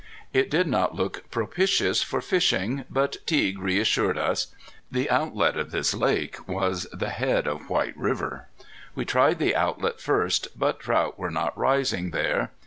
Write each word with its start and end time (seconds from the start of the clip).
It 0.33 0.49
did 0.49 0.65
not 0.65 0.95
look 0.95 1.29
propitious 1.29 2.01
for 2.01 2.21
fishing, 2.21 2.85
but 2.89 3.17
Teague 3.27 3.59
reassured 3.59 4.17
us. 4.17 4.47
The 4.89 5.07
outlet 5.11 5.55
of 5.55 5.69
this 5.69 5.93
lake 5.93 6.47
was 6.47 6.87
the 6.91 7.11
head 7.11 7.45
of 7.45 7.69
White 7.69 7.95
River. 7.95 8.47
We 8.95 9.05
tried 9.05 9.37
the 9.37 9.55
outlet 9.55 10.01
first, 10.01 10.57
but 10.57 10.79
trout 10.79 11.19
were 11.19 11.29
not 11.29 11.55
rising 11.55 12.09
there. 12.09 12.49